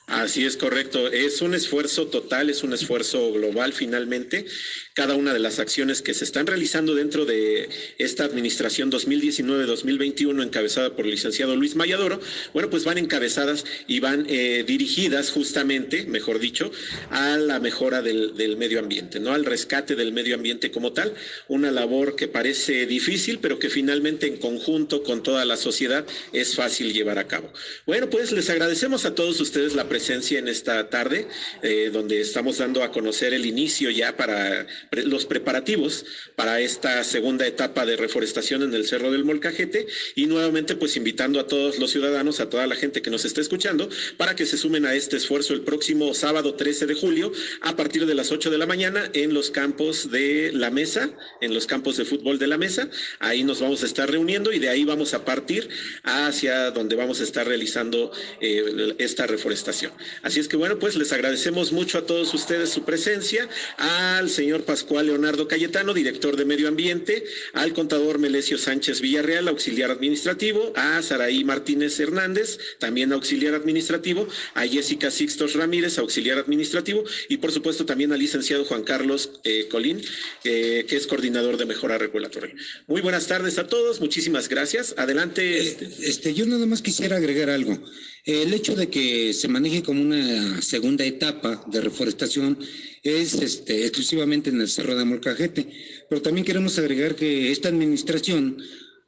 Así 0.06 0.44
es 0.44 0.56
correcto. 0.56 1.08
Es 1.08 1.40
un 1.42 1.54
esfuerzo 1.54 2.08
total, 2.08 2.50
es 2.50 2.62
un 2.62 2.72
esfuerzo 2.72 3.32
global 3.32 3.72
finalmente. 3.72 4.46
Cada 4.94 5.14
una 5.14 5.32
de 5.32 5.38
las 5.38 5.58
acciones 5.58 6.02
que 6.02 6.12
se 6.12 6.25
están 6.25 6.46
realizando 6.46 6.94
dentro 6.94 7.25
de 7.25 7.70
esta 7.96 8.25
administración 8.25 8.92
2019-2021 8.92 10.42
encabezada 10.42 10.94
por 10.94 11.06
el 11.06 11.12
licenciado 11.12 11.56
Luis 11.56 11.76
Mayadoro, 11.76 12.20
bueno, 12.52 12.68
pues 12.68 12.84
van 12.84 12.99
encabezadas 12.99 13.64
y 13.87 14.00
van 14.00 14.26
eh, 14.28 14.64
dirigidas 14.66 15.30
justamente, 15.30 16.04
mejor 16.04 16.38
dicho, 16.40 16.70
a 17.08 17.38
la 17.38 17.58
mejora 17.58 18.02
del, 18.02 18.34
medio 18.58 18.80
ambiente, 18.80 19.18
¿no? 19.18 19.32
Al 19.32 19.46
rescate 19.46 19.96
del 19.96 20.12
medio 20.12 20.34
ambiente 20.34 20.70
como 20.70 20.92
tal. 20.92 21.14
Una 21.49 21.70
labor 21.70 22.14
que 22.14 22.28
parece 22.28 22.84
difícil, 22.84 23.38
pero 23.38 23.58
que 23.58 23.70
finalmente 23.70 24.26
en 24.26 24.37
conjunto 24.37 25.02
con 25.02 25.22
toda 25.22 25.46
la 25.46 25.56
sociedad 25.56 26.04
es 26.34 26.54
fácil 26.54 26.92
llevar 26.92 27.18
a 27.18 27.26
cabo. 27.26 27.50
Bueno, 27.87 28.11
pues 28.11 28.30
les 28.30 28.50
agradecemos 28.50 29.06
a 29.06 29.14
todos 29.14 29.40
ustedes 29.40 29.75
la 29.75 29.88
presencia 29.88 30.38
en 30.38 30.49
esta 30.49 30.90
tarde, 30.90 31.28
eh, 31.62 31.88
donde 31.90 32.20
estamos 32.20 32.58
dando 32.58 32.82
a 32.82 32.92
conocer 32.92 33.32
el 33.32 33.46
inicio 33.46 33.90
ya 33.90 34.18
para 34.18 34.66
los 34.92 35.25
preparativos 35.25 36.04
para 36.37 36.61
esta 36.61 37.02
segunda 37.02 37.46
etapa 37.46 37.87
de 37.87 37.96
reforestación 37.96 38.62
en 38.62 38.75
el 38.75 38.87
Cerro 38.87 39.11
del 39.11 39.25
Molcajete 39.25 39.87
y 40.14 40.26
nuevamente 40.26 40.76
pues 40.76 40.96
invitando 40.96 41.40
a 41.40 41.46
todos 41.46 41.78
los 41.78 41.90
ciudadanos, 41.90 42.40
a 42.40 42.50
toda 42.50 42.66
la 42.66 42.76
gente 42.76 43.00
que 43.00 43.11
nos 43.11 43.25
está 43.25 43.40
escuchando, 43.40 43.88
para 44.18 44.37
que 44.37 44.44
se 44.44 44.58
sumen 44.58 44.84
a 44.84 44.94
este 44.94 45.16
esfuerzo 45.16 45.54
el 45.54 45.62
próximo 45.62 46.12
sábado 46.12 46.54
13 46.54 46.87
de 46.87 46.94
julio 46.94 47.32
a 47.62 47.75
partir 47.75 48.04
de 48.04 48.14
las 48.14 48.32
8 48.32 48.50
de 48.50 48.58
la 48.58 48.66
mañana 48.66 49.11
en 49.14 49.32
los 49.32 49.50
campos 49.50 50.11
de 50.11 50.52
la 50.52 50.70
mesa, 50.70 51.11
en 51.40 51.54
los 51.54 51.66
campos 51.66 51.96
de 51.96 52.04
fútbol 52.04 52.38
de 52.38 52.49
la 52.49 52.58
mesa. 52.58 52.90
Ahí 53.18 53.44
nos 53.44 53.61
vamos 53.61 53.82
a 53.82 53.87
estar 53.87 54.11
reuniendo 54.11 54.52
y 54.52 54.58
de 54.58 54.68
ahí 54.68 54.84
vamos 54.84 55.14
a 55.14 55.25
partir 55.25 55.70
hacia 56.02 56.70
donde 56.70 56.96
vamos 56.96 57.20
a 57.20 57.25
estar 57.25 57.46
realizando 57.46 58.12
eh, 58.42 58.94
esta 58.99 59.26
reforestación. 59.26 59.92
Así 60.22 60.38
es 60.38 60.49
que 60.49 60.58
bueno, 60.58 60.78
pues 60.78 60.96
les 60.96 61.12
agradecemos 61.12 61.72
mucho 61.72 61.96
a 61.96 62.06
todos 62.06 62.34
ustedes 62.34 62.68
su 62.68 62.84
presencia, 62.84 63.49
al 63.78 64.28
señor 64.28 64.64
Pascual 64.64 64.81
Leonardo 64.90 65.48
Cayetano, 65.48 65.94
director 65.94 66.36
de 66.36 66.44
Medio 66.44 66.68
Ambiente, 66.68 67.24
al 67.52 67.72
contador 67.72 68.18
Melesio 68.18 68.58
Sánchez 68.58 69.00
Villarreal, 69.00 69.48
auxiliar 69.48 69.90
administrativo, 69.90 70.72
a 70.76 71.00
Saraí 71.02 71.44
Martínez 71.44 71.98
Hernández, 71.98 72.58
también 72.78 73.12
auxiliar 73.12 73.54
administrativo, 73.54 74.28
a 74.54 74.66
Jessica 74.66 75.10
Sixtos 75.10 75.54
Ramírez, 75.54 75.98
auxiliar 75.98 76.38
administrativo, 76.38 77.04
y 77.28 77.38
por 77.38 77.52
supuesto 77.52 77.86
también 77.86 78.12
al 78.12 78.18
licenciado 78.18 78.64
Juan 78.64 78.82
Carlos 78.82 79.40
eh, 79.44 79.68
Colín, 79.70 80.02
eh, 80.44 80.84
que 80.88 80.96
es 80.96 81.06
coordinador 81.06 81.56
de 81.56 81.66
mejora 81.66 81.98
regulatoria. 81.98 82.54
Muy 82.86 83.00
buenas 83.00 83.26
tardes 83.26 83.58
a 83.58 83.66
todos, 83.66 84.00
muchísimas 84.00 84.48
gracias. 84.48 84.94
Adelante. 84.98 85.58
Este, 85.58 85.88
este 86.00 86.34
yo 86.34 86.46
nada 86.46 86.66
más 86.66 86.82
quisiera 86.82 87.16
agregar 87.16 87.50
algo. 87.50 87.78
El 88.24 88.54
hecho 88.54 88.76
de 88.76 88.88
que 88.88 89.32
se 89.32 89.48
maneje 89.48 89.82
como 89.82 90.00
una 90.00 90.62
segunda 90.62 91.04
etapa 91.04 91.64
de 91.66 91.80
reforestación 91.80 92.56
es 93.02 93.35
este, 93.35 93.82
exclusivamente 93.82 94.50
en 94.50 94.61
el 94.61 94.68
Cerro 94.68 94.97
de 94.97 95.04
Molcajete, 95.04 95.68
pero 96.09 96.23
también 96.23 96.44
queremos 96.44 96.78
agregar 96.78 97.16
que 97.16 97.50
esta 97.50 97.68
administración 97.68 98.62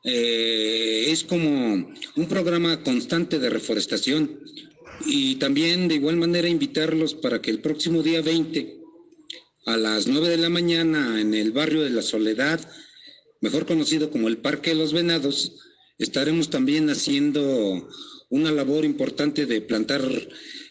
eh, 0.04 1.06
es 1.08 1.24
como 1.24 1.92
un 2.16 2.28
programa 2.28 2.82
constante 2.82 3.38
de 3.38 3.50
reforestación. 3.50 4.40
Y 5.06 5.36
también 5.36 5.88
de 5.88 5.96
igual 5.96 6.16
manera 6.16 6.48
invitarlos 6.48 7.14
para 7.14 7.42
que 7.42 7.50
el 7.50 7.60
próximo 7.60 8.02
día 8.02 8.22
20 8.22 8.80
a 9.66 9.76
las 9.76 10.06
9 10.06 10.28
de 10.28 10.36
la 10.36 10.50
mañana 10.50 11.20
en 11.20 11.34
el 11.34 11.52
barrio 11.52 11.82
de 11.82 11.90
la 11.90 12.02
Soledad, 12.02 12.60
mejor 13.40 13.66
conocido 13.66 14.10
como 14.10 14.28
el 14.28 14.38
Parque 14.38 14.70
de 14.70 14.76
los 14.76 14.92
Venados, 14.92 15.56
estaremos 15.98 16.50
también 16.50 16.90
haciendo 16.90 17.88
una 18.28 18.50
labor 18.52 18.84
importante 18.84 19.46
de 19.46 19.60
plantar 19.60 20.02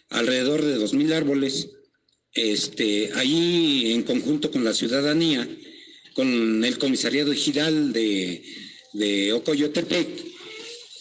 alrededor 0.10 0.62
de 0.62 0.78
2.000 0.78 1.14
árboles, 1.14 1.70
este, 2.34 3.12
ahí 3.16 3.92
en 3.94 4.04
conjunto 4.04 4.52
con 4.52 4.64
la 4.64 4.74
ciudadanía, 4.74 5.48
con 6.14 6.64
el 6.64 6.78
comisariado 6.78 7.32
ejidal 7.32 7.94
de, 7.94 8.44
de 8.94 9.34
Ocoyotepec, 9.34 10.08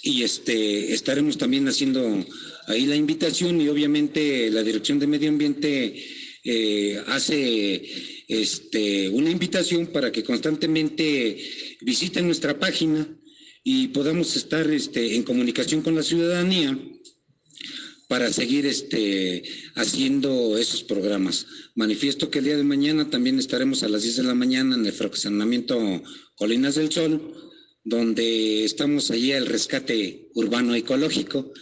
y 0.02 0.22
este, 0.22 0.92
estaremos 0.92 1.38
también 1.38 1.68
haciendo 1.68 2.24
ahí 2.66 2.86
la 2.86 2.96
invitación 2.96 3.60
y 3.60 3.68
obviamente 3.68 4.50
la 4.50 4.62
Dirección 4.62 4.98
de 4.98 5.06
Medio 5.06 5.28
Ambiente 5.28 6.04
eh, 6.44 7.00
hace 7.06 7.82
este, 8.26 9.08
una 9.10 9.30
invitación 9.30 9.86
para 9.86 10.10
que 10.10 10.24
constantemente 10.24 11.38
visiten 11.80 12.26
nuestra 12.26 12.58
página 12.58 13.08
y 13.62 13.88
podamos 13.88 14.34
estar 14.34 14.68
este, 14.70 15.14
en 15.14 15.22
comunicación 15.22 15.82
con 15.82 15.94
la 15.94 16.02
ciudadanía 16.02 16.76
para 18.12 18.30
seguir 18.30 18.66
este, 18.66 19.42
haciendo 19.74 20.58
esos 20.58 20.82
programas. 20.82 21.46
Manifiesto 21.74 22.28
que 22.28 22.40
el 22.40 22.44
día 22.44 22.58
de 22.58 22.62
mañana 22.62 23.08
también 23.08 23.38
estaremos 23.38 23.82
a 23.82 23.88
las 23.88 24.02
10 24.02 24.16
de 24.16 24.22
la 24.24 24.34
mañana 24.34 24.74
en 24.74 24.84
el 24.84 24.92
fraccionamiento 24.92 26.02
Colinas 26.34 26.74
del 26.74 26.92
Sol, 26.92 27.32
donde 27.84 28.66
estamos 28.66 29.10
allí 29.10 29.32
al 29.32 29.46
rescate 29.46 30.28
urbano 30.34 30.74
ecológico 30.74 31.54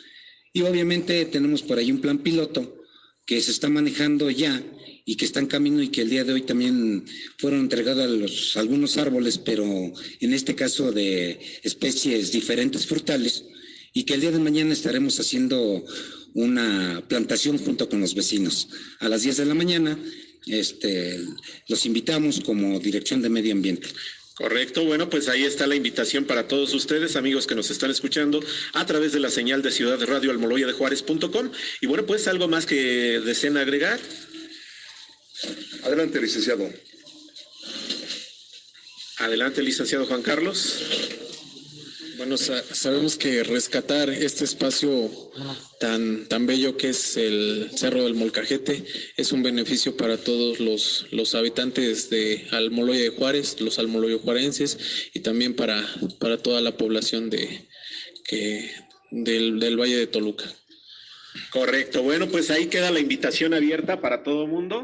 y 0.53 0.63
obviamente 0.63 1.25
tenemos 1.27 1.63
por 1.63 1.79
ahí 1.79 1.93
un 1.93 2.01
plan 2.01 2.19
piloto 2.19 2.83
que 3.25 3.41
se 3.41 3.53
está 3.53 3.69
manejando 3.69 4.29
ya 4.29 4.61
y 5.05 5.15
que 5.15 5.27
está 5.27 5.39
en 5.39 5.47
camino 5.47 5.81
y 5.81 5.91
que 5.91 6.03
el 6.03 6.11
día 6.11 6.25
de 6.25 6.33
hoy 6.33 6.43
también 6.43 7.05
fueron 7.39 7.61
entregados 7.61 8.57
algunos 8.57 8.97
árboles, 8.97 9.39
pero 9.39 9.65
en 10.19 10.35
este 10.35 10.57
caso 10.57 10.91
de 10.91 11.39
especies 11.63 12.33
diferentes 12.33 12.87
frutales, 12.87 13.45
y 13.93 14.05
que 14.05 14.15
el 14.15 14.21
día 14.21 14.31
de 14.31 14.39
mañana 14.39 14.73
estaremos 14.73 15.19
haciendo 15.19 15.85
una 16.35 17.03
plantación 17.09 17.59
junto 17.59 17.89
con 17.89 18.01
los 18.01 18.15
vecinos. 18.15 18.69
A 19.01 19.09
las 19.09 19.23
10 19.23 19.39
de 19.39 19.45
la 19.47 19.55
mañana 19.55 19.99
este, 20.47 21.21
los 21.69 21.87
invitamos 21.87 22.41
como 22.41 22.79
Dirección 22.81 23.23
de 23.23 23.29
Medio 23.29 23.53
Ambiente. 23.53 23.89
Correcto, 24.35 24.85
bueno, 24.85 25.11
pues 25.11 25.29
ahí 25.29 25.45
está 25.45 25.67
la 25.67 25.75
invitación 25.75 26.25
para 26.25 26.49
todos 26.49 26.73
ustedes, 26.73 27.17
amigos 27.17 27.47
que 27.47 27.55
nos 27.55 27.71
están 27.71 27.91
escuchando 27.91 28.43
a 28.73 28.87
través 28.87 29.13
de 29.13 29.21
la 29.21 29.29
señal 29.29 29.61
de 29.61 29.71
Ciudad 29.71 29.99
de 29.99 30.07
Radio 30.07 30.31
Almoloya 30.31 30.67
de 30.67 30.73
Juárez.com. 30.73 31.51
Y 31.83 31.87
bueno, 31.87 32.07
pues 32.07 32.27
algo 32.27 32.49
más 32.49 32.65
que 32.65 33.21
deseen 33.21 33.59
agregar. 33.59 34.01
Adelante, 35.83 36.23
licenciado. 36.23 36.73
Adelante, 39.19 39.63
licenciado 39.63 40.07
Juan 40.07 40.23
Carlos. 40.23 41.30
Bueno, 42.17 42.37
sabemos 42.37 43.17
que 43.17 43.43
rescatar 43.43 44.11
este 44.11 44.45
espacio 44.45 45.11
tan, 45.79 46.27
tan 46.29 46.47
bello 46.47 46.77
que 46.77 46.91
es 46.91 47.17
el 47.17 47.71
Cerro 47.75 48.05
del 48.05 48.15
Molcajete 48.15 48.85
es 49.17 49.33
un 49.33 49.43
beneficio 49.43 49.97
para 49.97 50.17
todos 50.17 50.61
los, 50.61 51.07
los 51.11 51.35
habitantes 51.35 52.11
de 52.11 52.47
Almoloya 52.51 53.01
de 53.01 53.11
Juárez, 53.11 53.61
los 53.61 53.79
almoloyo 53.79 54.19
juarenses 54.19 54.79
y 55.15 55.21
también 55.21 55.55
para, 55.55 55.85
para 56.19 56.39
toda 56.39 56.61
la 56.61 56.77
población 56.77 57.31
de, 57.31 57.69
que, 58.25 58.71
del, 59.11 59.59
del 59.61 59.79
Valle 59.79 59.97
de 59.97 60.07
Toluca. 60.07 60.45
Correcto, 61.51 62.03
bueno, 62.03 62.29
pues 62.29 62.51
ahí 62.51 62.67
queda 62.67 62.91
la 62.91 63.01
invitación 63.01 63.55
abierta 63.55 64.01
para 64.01 64.23
todo 64.23 64.47
mundo. 64.47 64.79